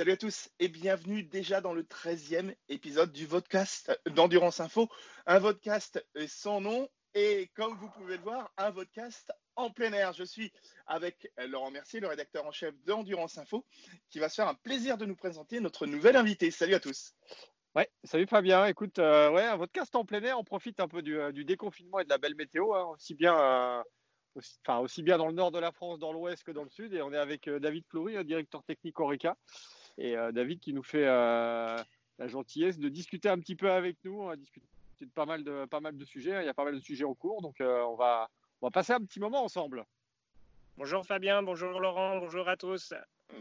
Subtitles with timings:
[0.00, 4.88] Salut à tous et bienvenue déjà dans le 13e épisode du podcast d'Endurance Info.
[5.26, 10.14] Un podcast sans nom et comme vous pouvez le voir, un podcast en plein air.
[10.14, 10.54] Je suis
[10.86, 13.66] avec Laurent Mercier, le rédacteur en chef d'Endurance Info,
[14.08, 16.50] qui va se faire un plaisir de nous présenter notre nouvel invité.
[16.50, 17.12] Salut à tous.
[17.74, 18.64] Ouais, salut Fabien.
[18.64, 21.98] Écoute, euh, ouais, un podcast en plein air, on profite un peu du, euh, déconfinement
[21.98, 23.82] et de la belle météo, hein, aussi bien euh,
[24.64, 26.94] enfin, aussi bien dans le nord de la France, dans l'ouest que dans le sud.
[26.94, 29.36] Et on est avec David Fleury, directeur technique Orica.
[29.98, 31.76] Et euh, David qui nous fait euh,
[32.18, 34.20] la gentillesse de discuter un petit peu avec nous.
[34.20, 34.66] On va discuter
[35.00, 36.42] de pas mal de, pas mal de sujets.
[36.42, 37.42] Il y a pas mal de sujets en cours.
[37.42, 38.28] Donc euh, on, va,
[38.60, 39.84] on va passer un petit moment ensemble.
[40.76, 42.94] Bonjour Fabien, bonjour Laurent, bonjour à tous.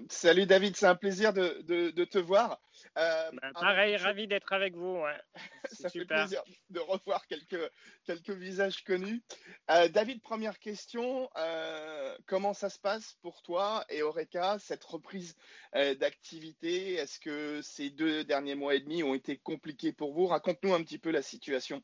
[0.08, 2.62] Salut David, c'est un plaisir de, te voir.
[2.98, 5.04] Euh, bah, pareil, ravi d'être avec vous.
[5.72, 7.70] Ça fait plaisir de revoir quelques,
[8.06, 9.22] quelques visages connus.
[9.70, 11.30] Euh, David, première question.
[11.38, 15.36] Euh, comment ça se passe pour toi et Oreca, cette reprise
[15.74, 16.94] d'activité?
[16.94, 20.28] Est-ce que ces deux derniers mois et demi ont été compliqués pour vous?
[20.28, 21.84] Raconte-nous un petit peu la situation.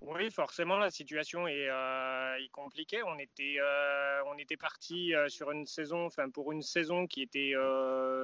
[0.00, 3.02] Oui, forcément, la situation est, euh, compliquée.
[3.02, 7.54] On était, euh, était parti euh, sur une saison, enfin pour une saison qui était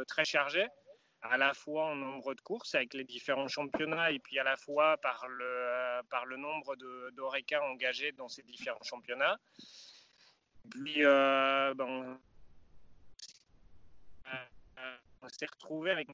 [0.06, 0.66] très chargée,
[1.22, 4.56] à la fois en nombre de courses avec les différents championnats et puis à la
[4.56, 6.76] fois par le, par le nombre
[7.12, 9.38] d'ORECA engagés dans ces différents championnats.
[10.70, 12.18] Puis, ben,
[15.22, 16.08] on s'est retrouvé avec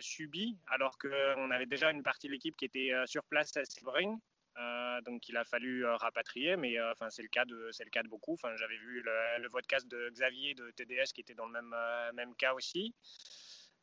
[0.00, 4.18] subi alors qu'on avait déjà une partie de l'équipe qui était sur place à Sebring
[5.02, 7.90] donc il a fallu euh, rapatrier, mais euh, enfin c'est le cas de c'est le
[7.90, 8.34] cas de beaucoup.
[8.34, 11.74] Enfin j'avais vu le, podcast de Xavier de TDS qui était dans le même
[12.14, 12.94] même cas aussi.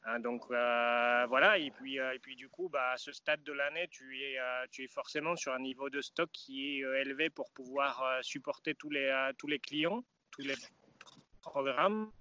[0.08, 3.88] Hein, donc voilà, et puis, et puis du coup, bah, à ce stade de l'année,
[3.90, 4.38] tu es,
[4.70, 8.92] tu es forcément sur un niveau de stock qui est élevé pour pouvoir supporter tous
[8.92, 10.54] les, tous les clients, tous les
[11.42, 12.12] programmes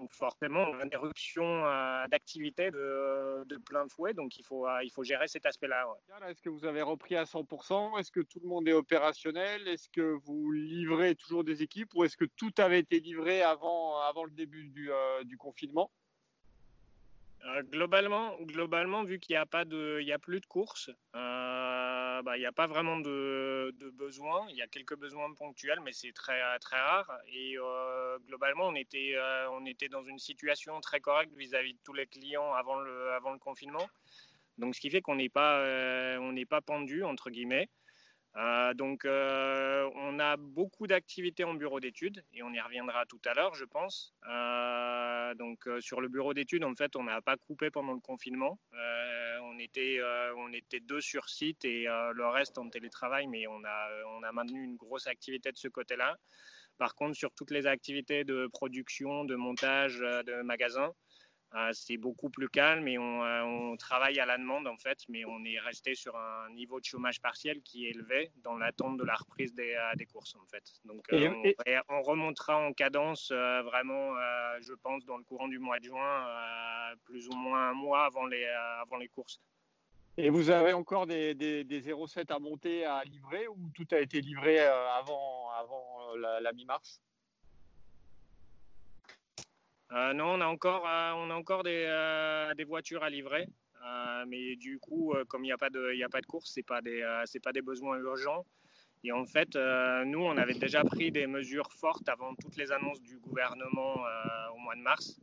[0.00, 4.82] donc forcément, on a une éruption euh, d'activité de, plein fouet, donc il faut, euh,
[4.82, 5.86] il faut gérer cet aspect-là.
[6.26, 9.68] Est-ce que vous avez repris à 100% Est-ce que tout le monde est opérationnel?
[9.68, 11.94] Est-ce que vous livrez toujours des équipes?
[11.94, 15.90] Ou est-ce que tout avait été livré avant, avant le début du, euh, du confinement?
[17.70, 20.90] Globalement, globalement, vu qu'il n'y a pas de, il y a plus de courses,
[22.22, 24.46] bah, il n'y a pas vraiment de, de besoins.
[24.50, 27.10] Il y a quelques besoins ponctuels, mais c'est très, très rare.
[27.32, 31.78] Et euh, globalement, on était, euh, on était dans une situation très correcte vis-à-vis de
[31.84, 33.88] tous les clients avant le, avant le confinement.
[34.58, 37.68] Donc, ce qui fait qu'on n'est pas, euh, on n'est pas pendu, entre guillemets.
[38.36, 43.20] Euh, donc, euh, on a beaucoup d'activités en bureau d'études et on y reviendra tout
[43.24, 44.14] à l'heure, je pense.
[44.28, 48.58] Euh, donc, sur le bureau d'études, en fait, on n'a pas coupé pendant le confinement.
[49.42, 50.00] on était,
[50.36, 54.32] on était deux sur site et le reste en télétravail, mais on a, on a
[54.32, 56.16] maintenu une grosse activité de ce côté-là.
[56.78, 60.94] Par contre, sur toutes les activités de production, de montage, de magasin,
[61.72, 65.44] c'est beaucoup plus calme et euh, on, travaille à la demande en fait, mais on
[65.44, 69.14] est resté sur un niveau de chômage partiel qui est élevé dans l'attente de la
[69.14, 70.62] reprise des, euh, des, courses en fait.
[70.84, 74.14] Donc on, remontera en cadence vraiment,
[74.60, 76.26] je pense, dans le courant du mois de juin,
[77.04, 79.40] plus ou moins un mois avant les, avant les courses.
[80.16, 83.98] Et vous avez encore des, des, des 0,7 à monter à livrer ou tout a
[83.98, 87.00] été livré avant, avant la mi-mars?
[87.00, 87.09] euh,
[89.90, 93.46] non, on a encore, euh, on a encore des, euh, voitures à livrer.
[94.26, 96.64] mais du coup, comme il n'y a, pas de, a pas de course, ce n'est
[96.64, 97.02] pas, des,
[97.42, 98.44] pas des besoins urgents.
[99.02, 99.56] Et en fait,
[100.04, 103.94] nous, on avait déjà pris des mesures fortes avant toutes les annonces du gouvernement
[104.54, 105.20] au mois de mars.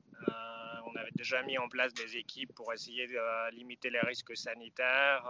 [0.88, 5.24] on avait déjà mis en place des équipes pour essayer de limiter les risques sanitaires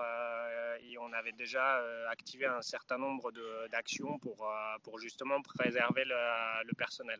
[0.81, 3.31] et on avait déjà activé un certain nombre
[3.69, 4.50] d'actions pour,
[4.84, 6.19] pour justement préserver le,
[6.66, 7.19] le personnel.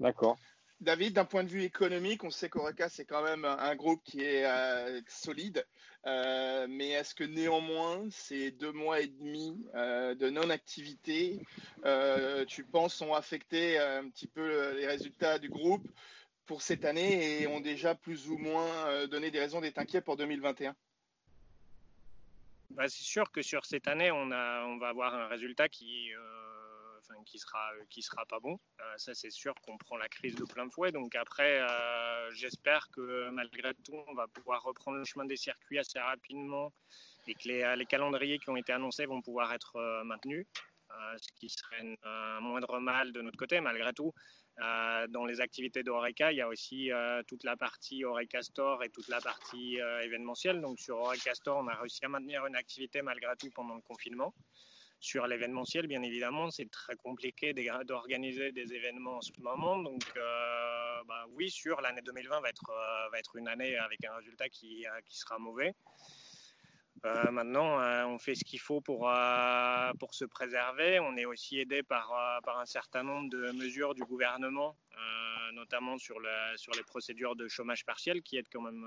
[0.00, 0.36] D'accord.
[0.80, 4.20] David, d'un point de vue économique, on sait qu'Oreca, c'est quand même un groupe qui
[4.22, 5.66] est euh, solide.
[6.06, 11.40] Euh, mais est-ce que néanmoins, ces deux mois et demi euh, de non-activité,
[12.46, 15.86] tu penses, ont affecté un petit peu les résultats du groupe
[16.46, 20.16] pour cette année et ont déjà plus ou moins donné des raisons d'être inquiets pour
[20.16, 20.76] 2021
[22.70, 26.12] bah, C'est sûr que sur cette année, on, va avoir un résultat qui
[27.24, 28.58] qui sera qui sera pas bon.
[28.80, 30.92] Euh, ça c'est sûr qu'on prend la crise de plein fouet.
[30.92, 35.78] Donc après, euh, j'espère que malgré tout, on va pouvoir reprendre le chemin des circuits
[35.78, 36.72] assez rapidement
[37.26, 40.46] et que les, les calendriers qui ont été annoncés vont pouvoir être euh, maintenus.
[41.18, 44.12] ce qui serait un moindre mal de notre côté, malgré tout.
[45.16, 46.90] dans les activités d'Oreca, il y a aussi
[47.28, 49.76] toute la partie Oreca Store et toute la partie
[50.06, 50.60] événementielle.
[50.60, 53.82] Donc sur Oreca Store, on a réussi à maintenir une activité malgré tout pendant le
[53.82, 54.34] confinement.
[55.00, 57.54] Sur l'événementiel, bien évidemment, c'est très compliqué
[57.84, 59.78] d'organiser des événements en ce moment.
[59.78, 64.04] Donc, euh, bah oui, sur l'année 2020 va être, euh, va être une année avec
[64.04, 65.74] un résultat qui, qui sera mauvais.
[67.04, 70.98] Euh, maintenant, euh, on fait ce qu'il faut pour, euh, se préserver.
[71.00, 72.12] On est aussi aidé par
[72.46, 74.76] un certain nombre de mesures du gouvernement,
[75.52, 78.86] notamment sur, le, sur les procédures de chômage partiel qui aident quand même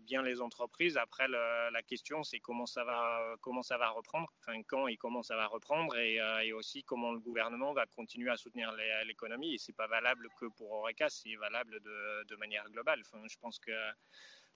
[0.00, 0.96] bien les entreprises.
[0.96, 3.36] Après, la question, c'est comment, ça va,
[3.78, 4.32] va reprendre,
[4.68, 8.72] quand et comment ça va reprendre, et, aussi comment le gouvernement va continuer à soutenir
[9.06, 9.54] l'économie.
[9.54, 13.02] Et ce n'est pas valable que pour Oreca, c'est valable de, manière globale.
[13.28, 13.72] Je pense que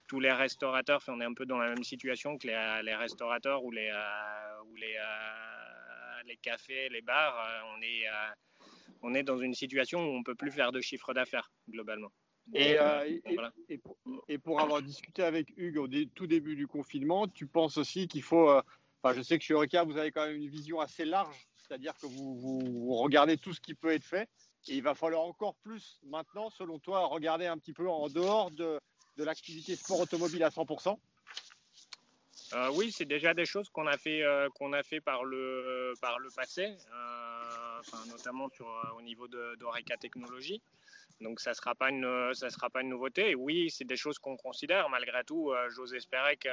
[0.07, 3.71] tous les restaurateurs, on est un peu dans la même situation que les, restaurateurs ou
[3.71, 7.37] les, euh, les, euh, cafés, les bars.
[7.37, 8.05] Euh, on est,
[9.01, 12.11] on est dans une situation où on ne peut plus faire de chiffre d'affaires globalement.
[12.53, 12.77] Et,
[14.29, 18.23] et, pour, avoir discuté avec Hugues au tout début du confinement, tu penses aussi qu'il
[18.23, 18.49] faut.
[19.01, 21.93] Enfin, je sais que chez Eureka, vous avez quand même une vision assez large, c'est-à-dire
[21.95, 24.29] que vous, vous, regardez tout ce qui peut être fait.
[24.69, 28.49] Et il va falloir encore plus maintenant, selon toi, regarder un petit peu en dehors
[28.51, 28.79] de,
[29.17, 30.97] de l'activité sport automobile à 100%
[32.53, 35.93] euh, oui, c'est déjà des choses qu'on a fait, euh, qu'on a fait par le
[36.01, 38.67] par le passé, euh, notamment sur,
[38.97, 40.61] au niveau d'Oreca Technologies.
[41.19, 43.35] Donc ça sera pas une ça sera pas une nouveauté.
[43.35, 44.87] oui, c'est des choses qu'on considère.
[44.89, 46.49] Malgré tout, j'ose espérer que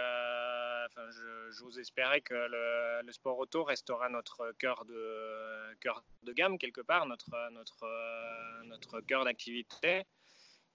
[1.51, 6.81] j'ose espérer que le, le, sport auto restera notre cœur de cœur de gamme quelque
[6.81, 7.87] part, notre notre
[8.65, 10.07] notre cœur d'activité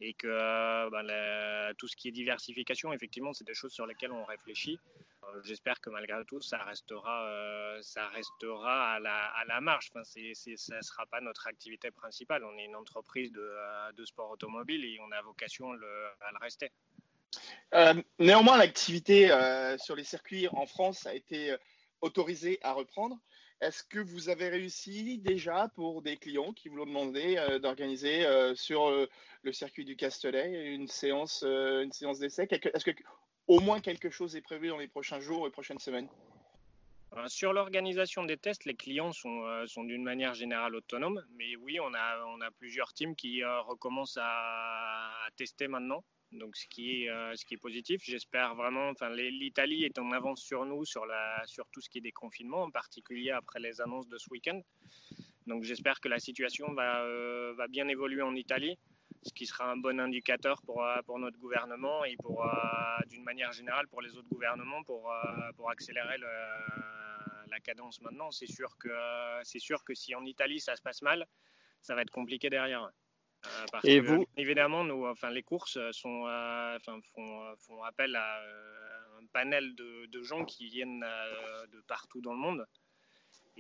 [0.01, 4.11] et que euh, ben, tout ce qui est diversification, effectivement, c'est des choses sur lesquelles
[4.11, 4.79] on réfléchit.
[5.23, 10.75] Euh, j'espère que malgré tout, ça restera, euh, ça restera à, la, à la ça
[10.75, 12.45] ne sera pas notre activité principale.
[12.45, 16.71] On est une entreprise de, sport automobile et on a vocation à le rester.
[18.19, 19.27] néanmoins, l'activité
[19.77, 21.55] sur les circuits en France a été
[22.01, 23.17] autorisée à reprendre.
[23.61, 28.25] Est-ce que vous avez réussi déjà pour des clients qui vous l'ont demandé d'organiser
[28.55, 28.89] sur
[29.43, 31.85] le circuit du Castellet, une séance, euh,
[32.19, 32.47] d'essai?
[32.49, 32.91] Est-ce que
[33.47, 36.07] au moins quelque chose est prévu dans les prochains jours et prochaines semaines?
[37.13, 41.55] Euh, sur l'organisation des tests, les clients sont, euh, sont d'une manière générale autonomes, mais
[41.55, 47.03] oui, on a, on a plusieurs teams qui recommencent à, tester maintenant, donc ce qui
[47.03, 48.01] est, ce qui est positif.
[48.03, 51.05] J'espère vraiment, enfin, l'Italie est en avance sur nous sur,
[51.71, 54.61] tout ce qui est des confinements, en particulier après les annonces de ce week-end.
[55.47, 57.03] Donc j'espère que la situation va,
[57.53, 58.77] va bien évoluer en Italie
[59.23, 62.49] ce qui sera un bon indicateur pour, euh, notre gouvernement et pour, euh,
[63.07, 68.31] d'une manière générale pour les autres gouvernements pour, euh, accélérer la cadence maintenant.
[68.31, 71.27] C'est sûr que si en Italie ça se passe mal,
[71.81, 72.89] ça va être compliqué derrière.
[73.71, 76.23] Parce et que, vous évidemment, nous, enfin, les courses sont,
[76.75, 78.41] enfin, font, font, appel à
[79.21, 81.05] un panel de, de gens qui viennent
[81.71, 82.65] de partout dans le monde.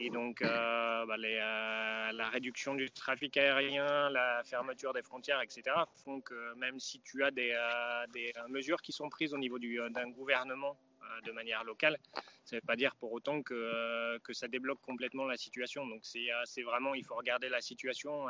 [0.01, 5.61] Et donc, euh, bah, euh, la réduction du trafic aérien, la fermeture des frontières, etc.,
[6.05, 10.09] font que même si tu as des, euh, mesures qui sont prises au niveau d'un
[10.09, 10.77] gouvernement
[11.25, 11.97] de manière locale,
[12.45, 15.85] ça ne veut pas dire pour autant que, que ça débloque complètement la situation.
[15.87, 18.25] Donc, c'est vraiment, il faut regarder la situation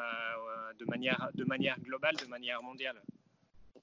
[0.77, 3.01] de, manière, de manière globale, de manière mondiale.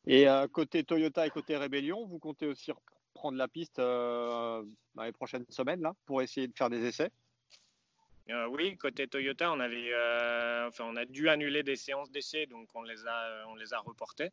[0.06, 2.72] Et côté Toyota et côté Rébellion, vous comptez aussi
[3.14, 4.64] prendre la piste dans
[5.02, 7.10] les prochaines semaines là, pour essayer de faire des essais?
[8.28, 12.46] Euh, oui, côté Toyota, on avait, euh, enfin, on a dû annuler des séances d'essai,
[12.46, 14.30] donc on les a, on les a reportées.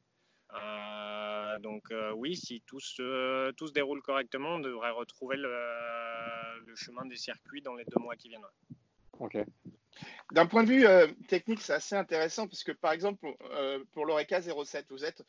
[0.53, 5.50] Euh, donc oui, si tout se, déroule correctement, on devrait retrouver le,
[6.65, 8.41] le, chemin des circuits dans les deux mois qui viennent.
[10.31, 13.27] D'un point de vue technique, c'est assez intéressant parce que par exemple,
[13.91, 15.24] pour l'Oreca 07, vous êtes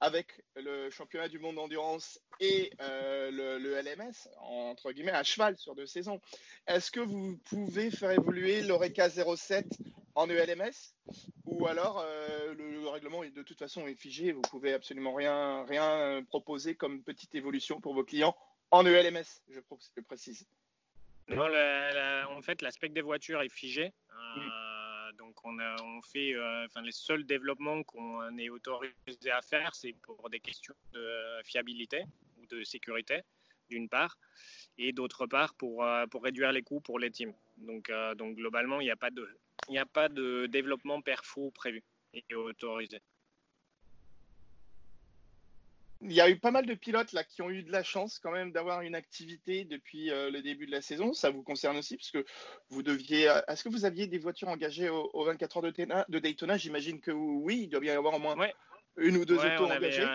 [0.00, 5.74] avec le championnat du monde d'endurance et euh, le, LMS, entre guillemets, à cheval sur
[5.74, 6.20] deux saisons.
[6.66, 9.66] Est-ce que vous pouvez faire évoluer l'Oreca 07
[10.14, 10.94] en ELMS
[11.46, 12.54] ou alors euh,
[12.84, 17.34] le, règlement de toute façon est figé, vous pouvez absolument rien, rien proposer comme petite
[17.34, 18.36] évolution pour vos clients
[18.70, 19.60] en ELMS, je,
[20.00, 20.46] précise.
[21.28, 21.48] Non,
[22.30, 23.92] en fait, l'aspect des voitures est figé.
[24.10, 29.74] Euh, donc on, on fait, euh, enfin les seuls développements qu'on est autorisé à faire,
[29.74, 32.04] c'est pour des questions de fiabilité
[32.38, 33.22] ou de sécurité,
[33.68, 34.18] d'une part,
[34.78, 37.34] et d'autre part pour, euh, pour réduire les coûts pour les teams.
[37.58, 39.28] Donc, euh, donc globalement, il n'y a pas de,
[39.68, 41.82] il a pas de développement perfo prévu
[42.34, 43.00] autorisé
[46.04, 48.18] il y a eu pas mal de pilotes là qui ont eu de la chance
[48.18, 51.12] quand même d'avoir une activité depuis euh, le début de la saison.
[51.12, 52.24] Ça vous concerne aussi parce que
[52.68, 53.28] vous deviez.
[53.28, 56.56] Euh, est-ce que vous aviez des voitures engagées aux 24 heures de, Daytona?
[56.56, 57.62] J'imagine que oui.
[57.62, 58.36] Il doit bien y avoir au moins
[58.96, 60.06] une ou deux autos engagées.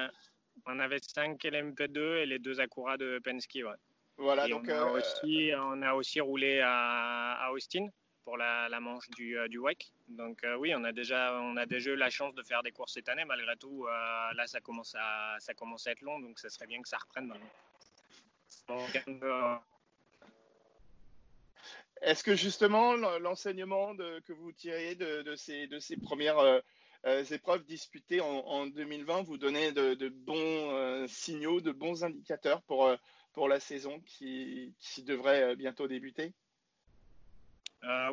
[0.68, 3.60] on avait 5 LMP2 et les deux Acura de Penske.
[4.18, 7.88] Voilà, donc on a, aussi, on a aussi roulé à, à Austin
[8.24, 9.92] pour la, la manche du, du WEC.
[10.08, 12.94] Donc oui, on a déjà on a déjà eu la chance de faire des courses
[12.94, 13.26] cette année.
[13.26, 16.82] Malgré tout, là ça commence à ça commence à être long, donc ça serait bien
[16.82, 17.50] que ça reprenne maintenant.
[22.02, 26.60] Est-ce que justement l'enseignement que vous tiriez de, ces, de ces premières euh,
[27.06, 32.90] euh, épreuves disputées en, 2020 vous donnait de, bons euh, signaux, de bons indicateurs pour,
[33.34, 36.34] pour la saison qui, qui devrait bientôt débuter?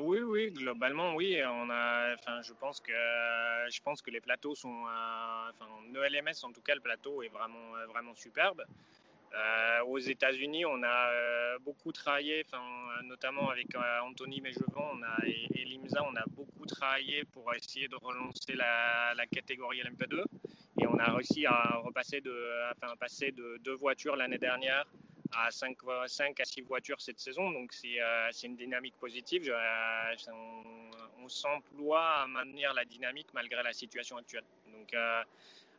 [0.00, 1.38] Oui, oui, globalement, oui.
[1.44, 6.44] On a, enfin, je pense que, je pense que les plateaux sont, enfin, en ELMS
[6.44, 8.64] en tout cas, le plateau est vraiment, vraiment superbe.
[9.34, 12.46] Euh, aux États-Unis, on a euh, beaucoup travaillé,
[13.04, 14.92] notamment avec euh, Anthony Méjevant
[15.24, 20.24] et, Limza, on a beaucoup travaillé pour essayer de relancer la, catégorie LMP2.
[20.80, 22.34] Et on a réussi à repasser de,
[22.72, 24.86] enfin, passer de deux voitures l'année dernière
[25.32, 27.50] à 5, 5, à 6 voitures cette saison.
[27.50, 29.54] Donc c'est une dynamique positive.
[30.28, 30.62] on,
[31.24, 34.44] on s'emploie à maintenir la dynamique malgré la situation actuelle.
[34.72, 34.94] Donc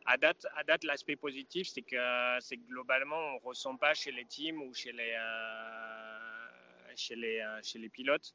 [0.08, 1.96] à date, à date l'aspect positif, c'est que,
[2.40, 7.40] c'est globalement, on ne ressent pas chez les teams ou chez les, euh, chez les,
[7.40, 8.34] euh, chez les pilotes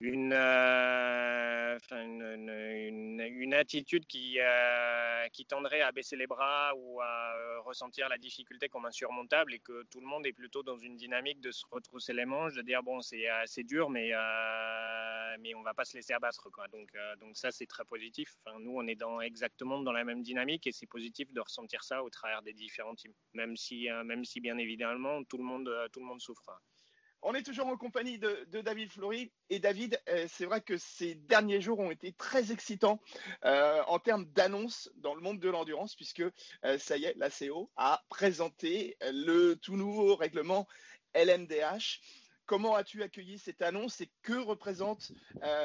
[0.00, 7.34] une, euh, une, une, attitude qui, euh, qui tendrait à baisser les bras ou à
[7.34, 10.96] euh, ressentir la difficulté comme insurmontable et que tout le monde est plutôt dans une
[10.96, 14.12] dynamique de se retrousser les manches, de dire bon c'est assez dur mais,
[15.40, 16.48] mais on va pas se laisser abattre.
[16.50, 16.68] Quoi.
[16.68, 16.90] Donc,
[17.20, 18.36] donc ça c'est très positif.
[18.44, 21.82] Enfin, nous on est dans, exactement dans la même dynamique et c'est positif de ressentir
[21.82, 25.70] ça au travers des différents teams, même si, même si bien évidemment tout le monde,
[25.92, 26.50] tout le monde souffre.
[27.22, 29.32] On est toujours en compagnie de, David Flory.
[29.50, 33.00] Et David, euh, c'est vrai que ces derniers jours ont été très excitants
[33.44, 37.30] euh, en termes d'annonces dans le monde de l'endurance, puisque euh, ça y est, la
[37.30, 40.68] CO a présenté le tout nouveau règlement
[41.14, 42.00] LMDH.
[42.46, 45.12] Comment as-tu accueilli cette annonce et que représente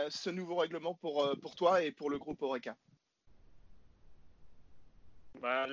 [0.10, 2.75] ce nouveau règlement pour, pour toi et pour le groupe Oreca
[5.42, 5.68] bah,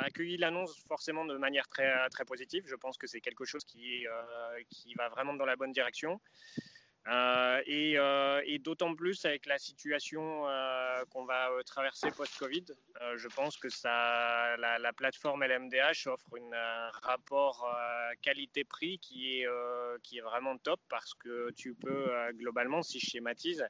[0.00, 2.64] accueilli l'annonce forcément de manière très, positive.
[2.66, 4.62] Je pense que c'est quelque chose qui, euh,
[4.96, 6.20] va vraiment dans la bonne direction.
[7.06, 10.44] Euh, euh, et, d'autant plus avec la situation
[11.10, 12.66] qu'on va traverser post-Covid,
[13.16, 17.66] je pense que la, plateforme LMDH offre un rapport
[18.20, 19.48] qualité-prix qui, est
[20.02, 23.66] qui est vraiment top parce que tu peux globalement, si je schématise,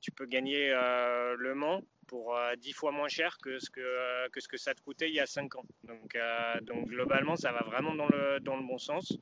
[0.00, 4.28] tu peux gagner Le Mans pour 10 euh, fois moins cher que ce que, euh,
[4.30, 5.64] que ce que ça te coûtait il y a 5 ans.
[5.84, 9.16] Donc, euh, donc globalement, ça va vraiment dans le, dans le bon sens.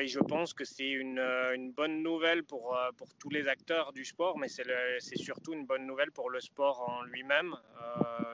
[0.00, 4.04] et je pense que c'est une, une, bonne nouvelle pour, pour tous les acteurs du
[4.04, 7.56] sport, mais c'est surtout une bonne nouvelle pour le sport en lui-même.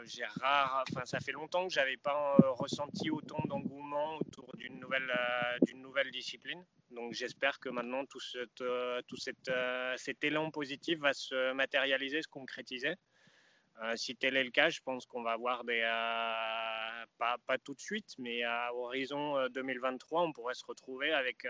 [0.03, 5.11] enfin, ça fait longtemps que j'avais pas ressenti autant d'engouement autour d'une nouvelle,
[5.67, 6.63] d'une nouvelle discipline.
[6.91, 8.21] Donc j'espère que maintenant tout,
[9.07, 9.51] tout cette,
[9.97, 12.95] cet élan positif va se matérialiser, se concrétiser.
[13.83, 17.07] Euh, si tel est le cas, je pense qu'on va avoir des, euh,
[17.47, 21.47] pas, tout de suite, mais à horizon 2023, euh, on pourrait se retrouver avec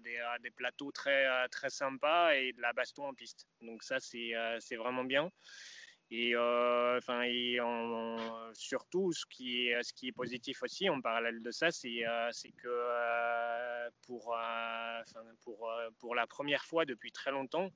[0.00, 1.24] des, plateaux très,
[1.68, 3.46] sympas et de la baston en piste.
[3.60, 5.30] Donc ça, c'est vraiment bien.
[6.10, 7.22] Et, enfin,
[8.54, 12.02] surtout, ce qui est positif aussi en parallèle de ça, c'est
[12.56, 12.68] que
[14.06, 14.36] pour,
[15.42, 17.70] pour, pour la première fois depuis très longtemps,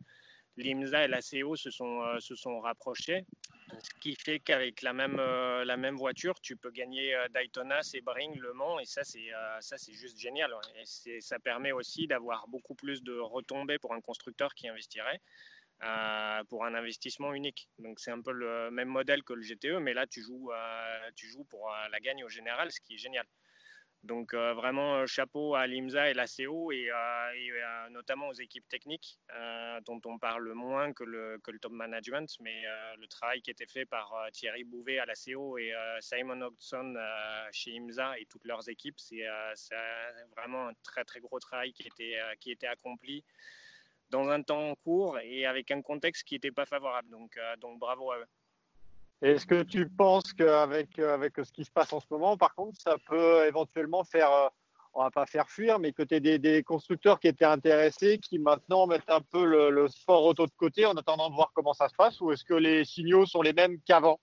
[0.57, 3.25] l'IMSA et la CO se sont, euh, rapprochés,
[3.79, 8.53] ce qui fait qu'avec la même, euh, voiture, tu peux gagner euh, Daytona, Sebring, Le
[8.53, 10.55] Mans, et ça, c'est juste génial.
[11.07, 15.21] Et ça permet aussi d'avoir beaucoup plus de retombées pour un constructeur qui investirait.
[16.49, 17.69] pour un investissement unique.
[17.79, 20.49] Donc c'est un peu le même modèle que le GTE, mais là tu joues
[21.51, 23.27] pour la gagne au général, ce qui est génial.
[24.03, 28.69] Donc euh, vraiment euh, chapeau à l'IMSA et la CO et, euh, notamment aux équipes
[28.69, 29.19] techniques
[29.85, 32.63] dont on parle moins que le, top management, mais
[32.99, 36.95] le travail qui était fait par Thierry Bouvet à la CO et Simon Hodgson
[37.53, 39.25] chez IMSA et toutes leurs équipes, c'est
[40.37, 43.25] vraiment un très très gros travail qui était, qui accompli
[44.11, 47.11] dans un temps court et avec un contexte qui n'était pas favorable.
[47.11, 48.27] Donc, donc bravo à eux.
[49.23, 52.55] Est-ce que tu penses qu'avec euh, avec ce qui se passe en ce moment, par
[52.55, 54.49] contre, ça peut éventuellement faire, euh,
[54.93, 58.39] on va pas faire fuir, mais que tu des, des, constructeurs qui étaient intéressés, qui
[58.39, 61.89] maintenant mettent un peu le, sport auto de côté en attendant de voir comment ça
[61.89, 64.21] se passe, ou est-ce que les signaux sont les mêmes qu'avant?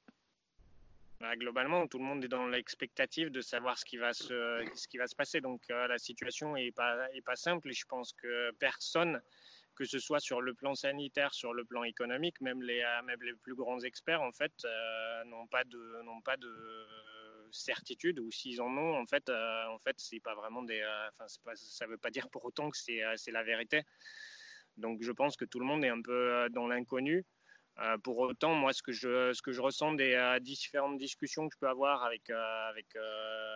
[1.19, 4.87] Bah, globalement, tout le monde est dans l'expectative de savoir ce qui va se, ce
[4.87, 5.41] qui va se passer.
[5.41, 9.21] Donc euh, la situation n'est pas, est pas simple et je pense que personne
[9.75, 13.55] que ce soit sur le plan sanitaire, sur le plan économique, même les, euh, plus
[13.55, 16.51] grands experts, en fait, euh, n'ont pas de, n'ont pas de
[17.51, 20.83] certitude ou s'ils en ont, en fait, en fait, c'est pas vraiment des.
[21.19, 23.83] Enfin, ça veut pas dire pour autant que c'est la vérité.
[24.77, 27.25] Donc, je pense que tout le monde est un peu dans l'inconnu.
[28.03, 31.59] pour autant, moi, ce que je, ce que je ressens des différentes discussions que je
[31.59, 32.95] peux avoir avec, avec,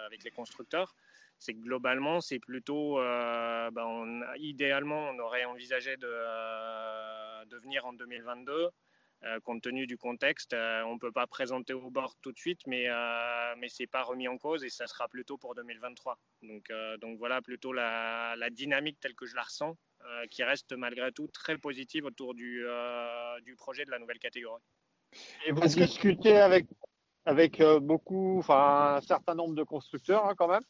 [0.05, 0.93] avec les constructeurs,
[1.39, 7.93] c'est que globalement, c'est plutôt, euh, ben, idéalement, on aurait envisagé de, euh, venir en
[7.93, 8.69] 2022.
[9.23, 12.59] Euh, compte tenu du contexte, on ne peut pas présenter au bord tout de suite,
[12.67, 12.87] mais,
[13.57, 16.19] mais ce n'est pas remis en cause et ça sera plutôt pour 2023.
[16.43, 19.75] Donc, voilà plutôt la, dynamique telle que je la ressens,
[20.29, 22.63] qui reste malgré tout très positive autour du,
[23.43, 24.61] du projet de la nouvelle catégorie.
[25.47, 26.67] Et vous discutez avec,
[27.25, 30.63] avec beaucoup, enfin un certain nombre de constructeurs hein, quand même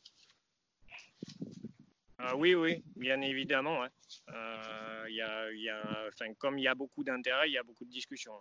[2.20, 3.84] euh, oui, oui, bien évidemment.
[3.84, 7.86] Euh, y a, y a, comme il y a beaucoup d'intérêt, il y a beaucoup
[7.86, 8.34] de discussions.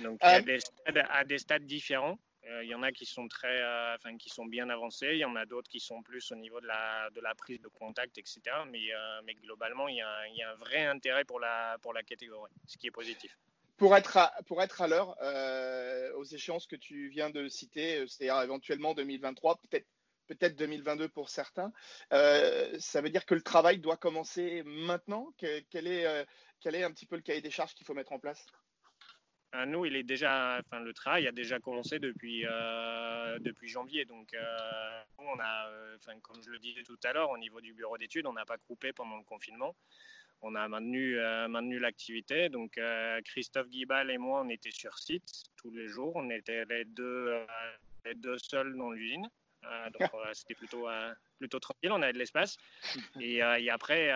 [0.00, 2.18] Donc, il y a euh, des stades, à des stades différents.
[2.62, 3.62] Il y en a qui sont très,
[4.18, 5.10] qui sont bien avancés.
[5.12, 7.60] Il y en a d'autres qui sont plus au niveau de la, de la prise
[7.60, 8.40] de contact, etc.
[8.68, 8.80] Mais,
[9.24, 12.02] mais globalement, il y, a, il y, a, un vrai intérêt pour la, pour la
[12.02, 13.38] catégorie, ce qui est positif.
[13.76, 15.16] Pour être à, pour être à l'heure
[16.16, 19.86] aux échéances que tu viens de citer, c'est-à-dire éventuellement 2023, peut-être
[20.34, 21.72] peut-être 2022 pour certains.
[22.12, 25.32] Euh, ça veut dire que le travail doit commencer maintenant.
[25.38, 26.24] quel, est, euh,
[26.60, 28.46] quel est un petit peu le cahier des charges qu'il faut mettre en place?
[29.54, 32.44] Euh, nous, il est déjà, enfin, le travail a déjà commencé depuis,
[33.40, 34.04] depuis janvier.
[34.04, 34.34] Donc,
[35.18, 38.26] on a, enfin, comme je le disais tout à l'heure, au niveau du bureau d'études,
[38.26, 39.76] on n'a pas coupé pendant le confinement.
[40.40, 41.16] On a maintenu,
[41.48, 42.48] maintenu l'activité.
[42.48, 42.80] Donc,
[43.26, 46.12] Christophe Guibal et moi, on était sur site tous les jours.
[46.16, 47.44] On était les deux,
[48.06, 49.28] les deux seuls dans l'usine.
[49.64, 52.56] Euh, donc euh, c'était plutôt, euh, plutôt tranquille, on avait de l'espace.
[53.20, 54.10] Et, après,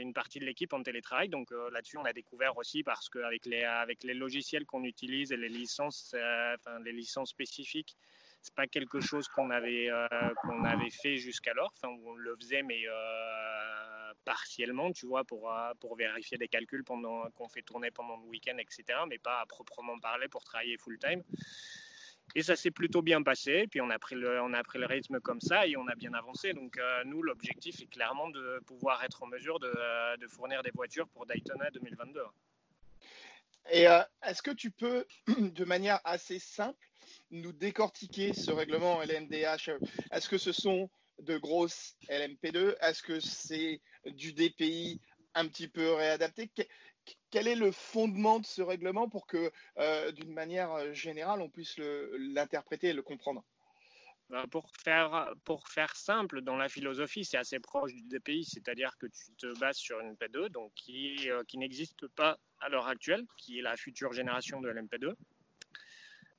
[0.00, 1.28] une partie de l'équipe en télétravail.
[1.28, 5.36] Donc là-dessus, on a découvert aussi parce qu'avec les, avec les logiciels qu'on utilise et
[5.36, 7.96] les licences, enfin, les licences spécifiques,
[8.40, 9.88] c'est pas quelque chose qu'on avait,
[10.42, 11.72] qu'on avait fait jusqu'alors.
[11.76, 12.84] Enfin, on le faisait, mais
[14.24, 18.98] partiellement, tu vois, pour, pour vérifier des calculs qu'on fait tourner pendant le week-end, etc.
[19.08, 21.22] Mais pas à proprement parler pour travailler full-time.
[22.34, 23.66] Et ça s'est plutôt bien passé.
[23.70, 25.94] Puis on a pris le, on a pris le rythme comme ça et on a
[25.94, 26.52] bien avancé.
[26.52, 30.70] Donc euh, nous, l'objectif est clairement de pouvoir être en mesure de, euh, fournir des
[30.74, 32.20] voitures pour Daytona 2022.
[33.70, 35.06] Et euh, est-ce que tu peux,
[35.38, 36.78] de manière assez simple,
[37.30, 39.70] nous décortiquer ce règlement LMDH
[40.10, 40.90] Est-ce que ce sont
[41.20, 45.00] de grosses LMP2 Est-ce que c'est du DPI
[45.34, 46.50] un petit peu réadapté?
[47.30, 51.48] Quel est le fondement de ce règlement pour que, euh, d'une manière euh, générale, on
[51.48, 53.44] puisse l'interpréter et le comprendre?
[54.32, 59.30] Ben, pour faire, simple, dans la philosophie, c'est assez proche du DPI, c'est-à-dire que tu
[59.36, 63.58] te bases sur une P2 donc qui, euh, qui n'existe pas à l'heure actuelle, qui
[63.58, 65.14] est la future génération de l'MP2.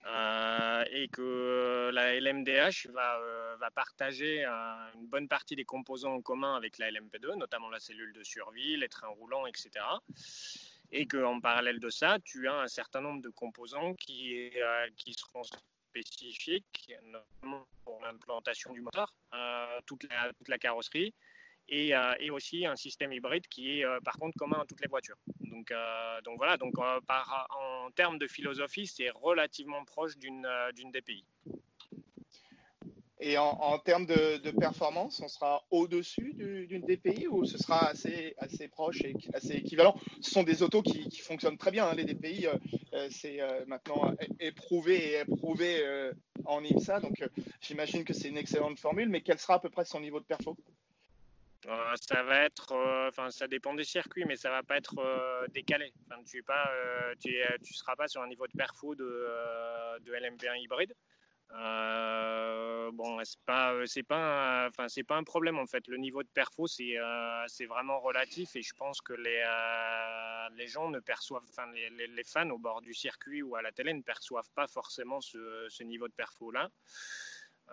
[0.06, 3.20] Et que la LMDH va,
[3.58, 8.14] va partager une bonne partie des composants en commun avec la LMP2, notamment la cellule
[8.14, 9.72] de survie, les trains roulants, etc
[10.94, 15.14] et qu'en parallèle de ça, tu as un certain nombre de composants qui, euh, qui
[15.14, 20.06] seront spécifiques, notamment pour l'implantation du moteur, euh, toute,
[20.48, 21.14] la, carrosserie,
[21.70, 24.88] et, euh, et, aussi un système hybride qui est par contre commun à toutes les
[24.88, 25.18] voitures.
[25.42, 25.74] Donc,
[26.24, 30.46] donc voilà, donc, en termes de philosophie, c'est relativement proche d'une
[30.92, 31.26] DPI.
[33.26, 38.36] Et en, termes de, performance, on sera au-dessus d'une DPI ou ce sera assez,
[38.70, 39.96] proche et assez équivalent?
[40.20, 41.88] Ce sont des autos qui, fonctionnent très bien.
[41.88, 42.58] Hein, les DPI, euh,
[42.94, 46.12] euh, c'est euh, maintenant éprouvé et éprouvé
[46.44, 47.00] en IMSA.
[47.00, 47.24] Donc
[47.62, 49.08] j'imagine que c'est une excellente formule.
[49.08, 50.26] Mais quel sera à peu près son niveau de
[51.68, 52.74] performance ça va être,
[53.10, 54.96] enfin, ça dépend des circuits, mais ça va pas être
[55.54, 55.94] décalé.
[56.06, 56.70] Enfin, tu ne pas,
[57.20, 59.04] tu, tu, seras pas sur un niveau de perfo de,
[60.00, 60.94] de LMP1 hybride.
[61.56, 65.88] Euh, bon, c'est pas, euh, c'est pas, enfin, c'est pas un problème en fait.
[65.88, 69.44] Le niveau de perfo, c'est, euh, c'est vraiment relatif et je pense que les,
[70.56, 73.72] les gens ne perçoivent, enfin, les, les, fans au bord du circuit ou à la
[73.72, 76.70] télé ne perçoivent pas forcément ce, ce niveau de perfo là.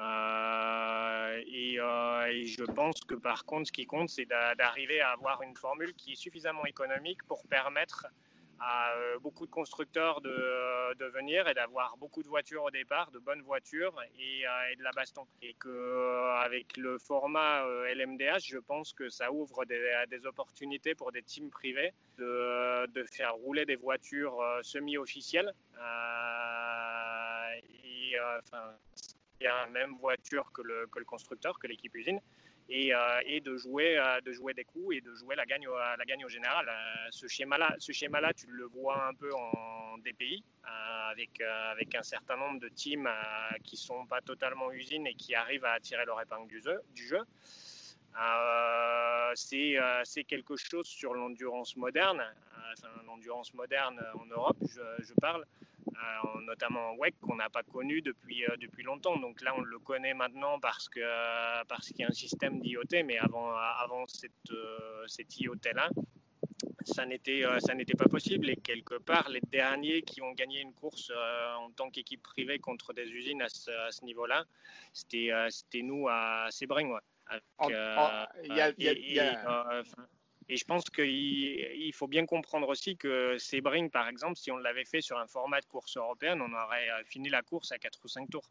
[0.01, 5.57] Et, et, je pense que par contre, ce qui compte, c'est d'arriver à avoir une
[5.57, 8.07] formule qui est suffisamment économique pour permettre
[8.61, 13.11] à euh, beaucoup de constructeurs de, euh, venir et d'avoir beaucoup de voitures au départ,
[13.11, 15.27] de bonnes voitures et, euh, de la baston.
[15.43, 21.23] Et que avec le format LMDH, je pense que ça ouvre des, opportunités pour des
[21.23, 25.53] teams privés de, faire rouler des voitures semi-officielles.
[29.41, 32.21] La même voiture que le, constructeur, que l'équipe usine
[32.69, 32.93] et,
[33.41, 36.71] de, jouer, de jouer des coups et de jouer la gagne, au général.
[37.11, 40.45] ce schéma-là, ce schéma-là, tu le vois un peu en DPI,
[41.11, 41.43] avec,
[41.95, 43.09] un certain nombre de teams
[43.65, 46.47] qui ne sont pas totalement usines et qui arrivent à attirer leur épingle
[46.95, 47.21] du jeu.
[48.19, 49.33] Euh,
[50.05, 52.23] c'est quelque chose sur l'endurance moderne,
[53.07, 55.70] l'endurance moderne en Europe, je, parle, euh,
[56.51, 59.17] notamment en WEC, qu'on n'a pas connu depuis, euh, depuis longtemps.
[59.19, 61.03] Donc là, on le connaît maintenant parce qu'il
[61.69, 65.91] parce qu'il y a un système d'IoT, mais avant, avant cette, euh, cette IoT-là,
[66.85, 68.51] ça n'était ça n'était pas possible.
[68.51, 71.13] Et quelque part les derniers qui ont gagné une course
[71.59, 74.45] en tant qu'équipe privée contre des usines à ce, niveau-là
[74.93, 76.93] c'était c'était nous à Sebring
[80.51, 84.85] et je pense qu'il faut bien comprendre aussi que Sebring, par exemple, si on l'avait
[84.85, 88.01] fait sur un format de course européenne, on aurait euh, fini la course à 4
[88.05, 88.51] ou 5 tours.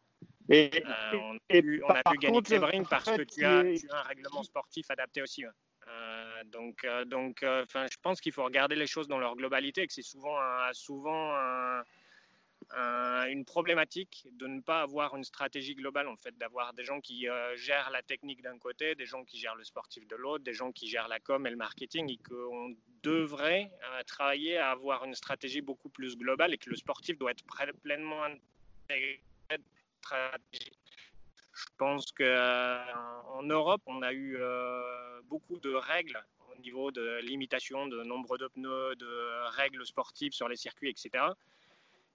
[0.49, 1.35] Et, euh, on,
[1.89, 5.43] a pu, gagner Sebring parce que tu as, un règlement sportif adapté aussi.
[5.43, 9.93] Euh, donc, donc je pense qu'il faut regarder les choses dans leur globalité et que
[9.93, 10.37] c'est souvent,
[10.71, 11.83] souvent un,
[12.75, 17.27] une problématique de ne pas avoir une stratégie globale, en fait, d'avoir des gens qui
[17.27, 20.53] euh, gèrent la technique d'un côté, des gens qui gèrent le sportif de l'autre, des
[20.53, 25.03] gens qui gèrent la com et le marketing, et qu'on devrait euh, travailler à avoir
[25.05, 27.45] une stratégie beaucoup plus globale et que le sportif doit être
[27.81, 29.21] pleinement intégré.
[31.53, 34.37] Je pense qu'en euh, Europe, on a eu
[35.25, 40.47] beaucoup de règles au niveau de limitation de nombre de pneus, de règles sportives sur
[40.47, 41.33] les circuits, etc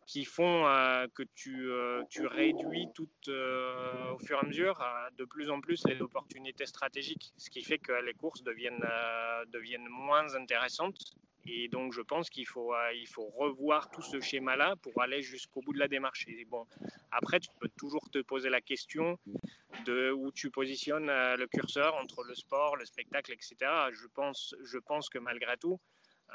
[0.07, 4.85] qui font euh, que tu, euh, réduis tout euh, au fur et à mesure
[5.17, 8.79] de plus en plus les opportunités stratégiques, ce qui fait que les courses deviennent,
[9.89, 10.99] moins intéressantes.
[11.47, 12.73] Et donc, je pense qu'il faut,
[13.37, 16.27] revoir tout ce schéma-là pour aller jusqu'au bout de la démarche.
[16.27, 16.67] Et bon,
[17.11, 19.19] après, tu peux toujours te poser la question
[19.85, 23.57] de où tu positionnes le curseur entre le sport, le spectacle, etc.
[23.93, 25.79] Je pense que malgré tout,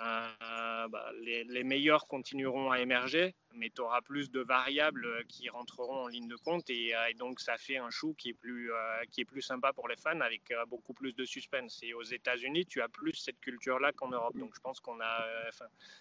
[0.01, 6.05] euh, bah, les, meilleurs continueront à émerger, mais tu auras plus de variables qui rentreront
[6.05, 9.41] en ligne de compte et, euh, donc ça fait un chou qui est plus, euh,
[9.41, 11.79] sympa pour les fans avec beaucoup plus de suspense.
[11.83, 15.25] Et aux États-Unis, tu as plus cette culture-là qu'en Europe, donc je pense qu'on a,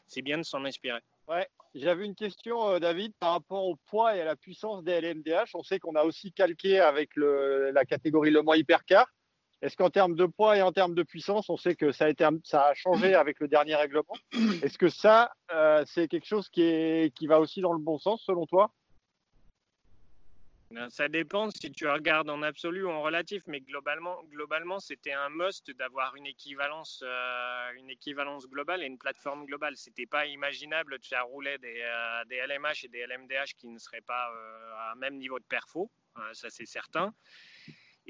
[0.07, 1.01] c'est bien de s'en inspirer.
[1.27, 5.55] Ouais, j'avais une question, David, par rapport au poids et à la puissance des LMDH.
[5.55, 9.09] On sait qu'on a aussi calqué avec la catégorie Le Mans Hypercar.
[9.61, 12.75] Est-ce qu'en termes de poids et en termes de puissance, on sait que ça a,
[12.75, 14.15] changé avec le dernier règlement?
[14.63, 17.99] Est-ce que ça, euh, c'est quelque chose qui, est, qui va aussi dans le bon
[17.99, 18.71] sens selon toi?
[20.71, 25.15] Ben, ça dépend si tu regardes en absolu ou en relatif, mais globalement, globalement c'était
[25.15, 29.77] un must d'avoir une équivalence, euh, une équivalence globale et une plateforme globale.
[29.77, 34.03] C'était pas imaginable de faire rouler des, euh, LMH et des LMDH qui ne seraient
[34.03, 34.31] pas
[34.91, 35.91] à même niveau de perfo,
[36.33, 37.15] ça c'est certain.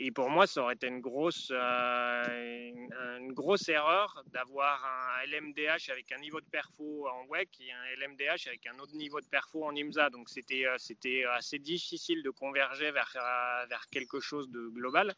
[0.00, 2.70] Et pour moi, ça aurait été une grosse, euh,
[3.18, 7.84] une, grosse erreur d'avoir un LMDH avec un niveau de perfo en WEC et un
[7.96, 10.10] LMDH avec un autre niveau de perfo en IMSA.
[10.10, 15.16] Donc c'était, euh, c'était assez difficile de converger vers, euh, vers quelque chose de global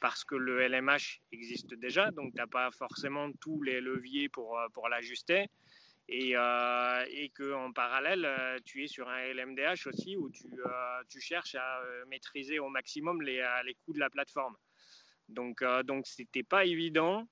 [0.00, 2.10] parce que le LMH existe déjà.
[2.10, 5.50] Donc tu n'as pas forcément tous les leviers pour, pour l'ajuster
[6.08, 11.20] et, euh, et qu'en parallèle, euh, tu es sur un LMDH aussi où tu, euh,
[11.20, 14.56] cherches à euh, maîtriser au maximum les, les coûts de la plateforme.
[15.30, 17.26] Donc, donc c'était pas évident.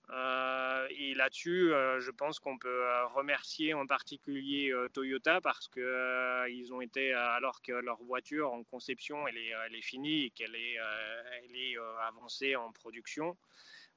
[0.88, 7.12] et là-dessus, je pense qu'on peut remercier en particulier Toyota parce que ils ont été,
[7.12, 10.78] alors que leur voiture en conception, elle est, finie et qu'elle est,
[11.44, 13.36] elle est avancée en production.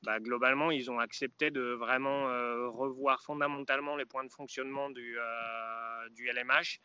[0.05, 5.17] Bah, globalement, ils ont accepté de vraiment euh, revoir fondamentalement les points de fonctionnement du,
[5.17, 6.79] euh, du LMH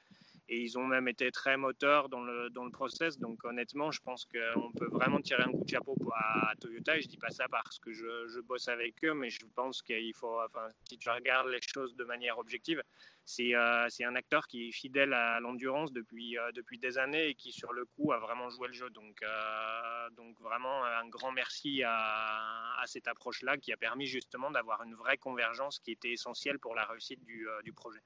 [0.51, 3.19] et ils ont même été très moteurs dans le, dans le process.
[3.19, 6.97] Donc honnêtement, je pense qu'on peut vraiment tirer un coup de chapeau à Toyota.
[6.97, 10.13] Et je dis pas ça parce que je, bosse avec eux, mais je pense qu'il
[10.13, 12.83] faut, enfin, si tu regardes les choses de manière objective,
[13.25, 17.35] c'est euh, un acteur qui est fidèle à l'endurance depuis, euh, depuis des années et
[17.35, 18.91] qui sur le coup a vraiment joué le jeu.
[18.91, 24.51] Donc, euh, donc vraiment un grand merci à, à cette approche-là qui a permis justement
[24.51, 28.01] d'avoir une vraie convergence qui était essentielle pour la réussite du, du projet.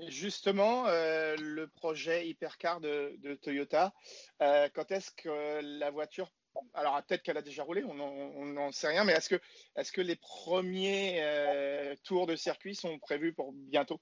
[0.00, 3.94] Justement, euh, le projet Hypercar de, Toyota,
[4.42, 6.30] euh, quand est-ce que la voiture,
[6.74, 9.40] alors peut-être qu'elle a déjà roulé, on n'en sait rien, mais est-ce que,
[9.76, 13.98] est que les premiers euh, tours de circuit sont prévus pour bientôt?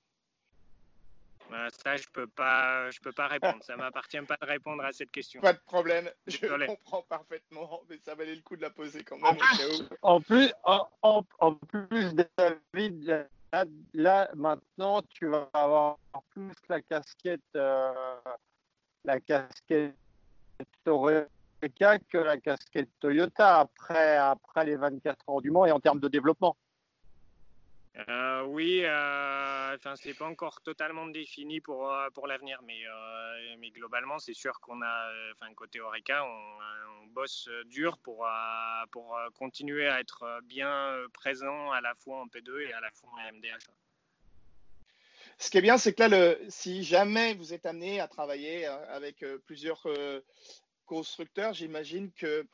[1.50, 3.62] Bah, ça, je peux pas, je peux pas répondre.
[3.62, 5.40] Ça m'appartient pas de répondre à cette question.
[5.40, 9.18] Pas de problème, je comprends parfaitement, mais ça valait le coup de la poser quand
[9.18, 9.38] même.
[10.02, 10.88] En plus, en,
[11.38, 13.28] en plus David,
[13.92, 15.98] là, maintenant, tu vas avoir
[16.30, 17.92] plus la casquette, euh,
[19.04, 19.94] la casquette
[22.10, 26.08] que la casquette Toyota après, après les 24 heures du Mans et en termes de
[26.08, 26.56] développement.
[28.08, 32.82] Euh, oui, euh, enfin c'est pas encore totalement défini pour euh, pour l'avenir, mais
[33.58, 38.26] mais globalement c'est sûr qu'on a, enfin côté Oreca, on, bosse dur pour
[38.90, 43.10] pour continuer à être bien présent à la fois en P2 et à la fois
[43.10, 43.70] en MDH.
[45.38, 49.24] Ce qui est bien, c'est que là, si jamais vous êtes amené à travailler avec
[49.46, 49.86] plusieurs
[50.86, 52.44] constructeurs, j'imagine que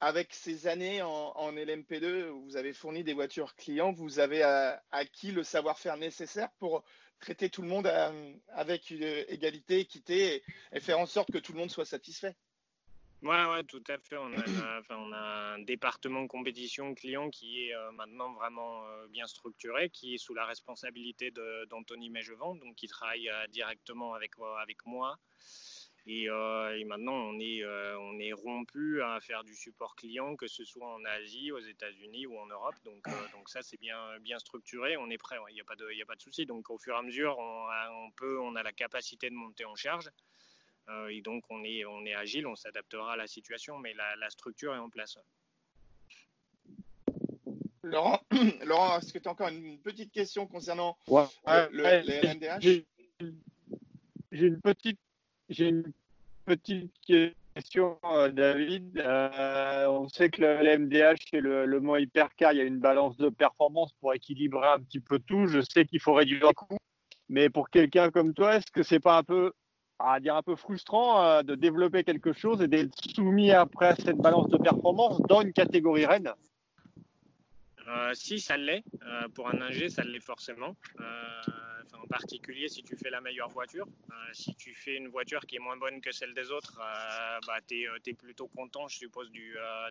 [0.00, 4.74] avec ces années en, LMP2 où vous avez fourni des voitures clients, vous avez euh,
[4.90, 6.82] acquis le savoir-faire nécessaire pour
[7.20, 11.52] traiter tout le monde euh, avec une égalité, équité et, faire en sorte que tout
[11.52, 12.34] le monde soit satisfait.
[13.22, 14.16] Oui, ouais, tout à fait.
[14.16, 20.18] On a, un département compétition client qui est euh, maintenant vraiment bien structuré, qui est
[20.18, 21.30] sous la responsabilité
[21.68, 24.38] d'Anthony Mégevant, donc qui travaille directement avec
[24.86, 25.18] moi
[26.08, 30.46] euh, et, maintenant, on est, euh, on est rompu à faire du support client, que
[30.46, 32.74] ce soit en Asie, aux États-Unis ou en Europe.
[32.84, 34.96] Donc, euh, donc ça, c'est bien, bien structuré.
[34.96, 35.36] On est prêt.
[35.50, 36.46] Il n'y a pas de, a pas de souci.
[36.46, 39.34] Donc, au fur et à mesure, on a, on peut, on a la capacité de
[39.34, 40.10] monter en charge.
[41.08, 42.46] et donc, on est, on est agile.
[42.46, 45.18] On s'adaptera à la situation, mais la, structure est en place.
[47.82, 48.20] Laurent,
[48.64, 52.84] Laurent est-ce que tu as encore une petite question concernant le, les RMDH
[54.32, 55.00] J'ai une petite
[55.50, 55.92] j'ai une
[56.46, 58.98] petite question, euh, David.
[58.98, 62.78] Euh, on sait que le, MDH et le, le Mont Hypercar, il y a une
[62.78, 65.46] balance de performance pour équilibrer un petit peu tout.
[65.46, 66.78] Je sais qu'il faut réduire les coûts,
[67.28, 69.52] mais pour quelqu'un comme toi, est-ce que c'est pas un peu,
[69.98, 73.96] à dire un peu frustrant euh, de développer quelque chose et d'être soumis après à
[73.96, 76.32] cette balance de performance dans une catégorie reine?
[78.14, 78.84] Si, ça l'est.
[79.34, 80.76] pour un ingé, ça l'est forcément
[82.02, 83.86] en particulier si tu fais la meilleure voiture.
[84.10, 87.38] Euh, si tu fais une voiture qui est moins bonne que celle des autres, euh,
[87.46, 89.30] bah, tu es, euh, plutôt content, je suppose,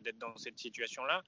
[0.01, 1.23] d'être dans cette situation-là.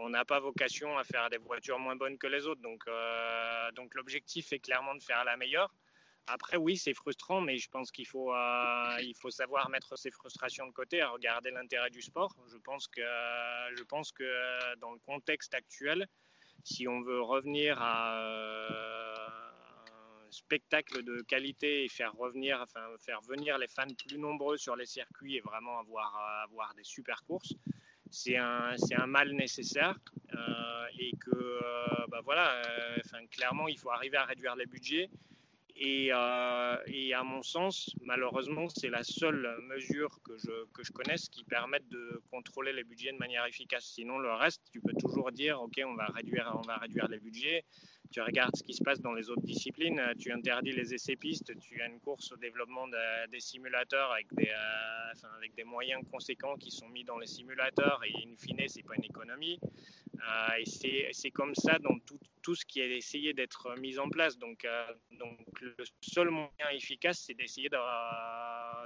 [0.00, 2.62] on n'a pas vocation à faire des voitures moins bonnes que les autres.
[2.62, 5.72] Donc l'objectif est clairement de faire la meilleure.
[6.26, 8.32] Après, oui, c'est frustrant, mais je pense qu'il faut,
[9.00, 12.34] il faut savoir mettre ses frustrations de côté, à regarder l'intérêt du sport.
[12.50, 13.02] Je pense, que,
[13.76, 16.08] je pense que dans le contexte actuel,
[16.62, 19.34] si on veut revenir à
[20.34, 24.86] spectacle de qualité et faire revenir, enfin faire venir les fans plus nombreux sur les
[24.86, 27.54] circuits et vraiment avoir, avoir des super courses,
[28.10, 29.96] c'est un, un mal nécessaire
[30.34, 34.66] euh, et que euh, bah voilà, euh, enfin, clairement il faut arriver à réduire les
[34.66, 35.08] budgets
[35.76, 36.06] et,
[36.86, 41.44] et, à mon sens, malheureusement, c'est la seule mesure que je, que je connaisse qui
[41.44, 43.84] permette de contrôler les budgets de manière efficace.
[43.84, 47.18] Sinon, le reste, tu peux toujours dire, OK, on va réduire, on va réduire les
[47.18, 47.64] budgets
[48.14, 51.16] tu regardes ce qui se passe dans les autres disciplines, euh, tu interdis les essais
[51.16, 56.00] pistes, tu as une course au développement des simulateurs avec des, euh, avec des moyens
[56.12, 59.58] conséquents qui sont mis dans les simulateurs et in fine, c'est pas une économie.
[60.14, 64.08] Euh, et c'est comme ça dans tout, tout, ce qui est essayé d'être mis en
[64.08, 64.38] place.
[64.38, 64.66] Donc,
[65.12, 67.76] donc le seul moyen efficace, c'est d'essayer de,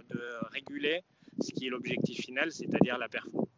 [0.08, 1.02] de réguler
[1.40, 3.57] ce qui est l'objectif final, c'est-à-dire la performance.